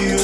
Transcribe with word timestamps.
you 0.00 0.23